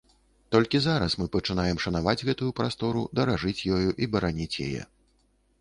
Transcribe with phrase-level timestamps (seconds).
[0.53, 4.81] Толькі зараз мы пачынаем шанаваць гэтую прастору, даражыць ёю і бараніць яе.